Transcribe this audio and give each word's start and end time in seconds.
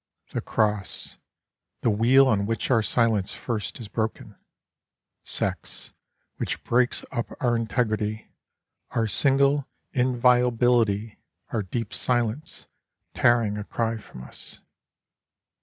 The 0.31 0.41
cross, 0.41 1.17
The 1.81 1.91
wheel 1.91 2.27
on 2.27 2.47
which 2.47 2.71
our 2.71 2.81
silence 2.81 3.33
first 3.33 3.79
is 3.79 3.87
broken, 3.87 4.35
Sex, 5.23 5.93
which 6.37 6.63
breaks 6.63 7.05
up 7.11 7.27
our 7.39 7.55
integrity, 7.55 8.31
our 8.89 9.05
single 9.05 9.67
inviolability, 9.93 11.19
our 11.53 11.61
deep 11.61 11.93
silence 11.93 12.67
Tearing 13.13 13.59
a 13.59 13.63
cry 13.63 13.97
from 13.97 14.23
us. 14.23 14.59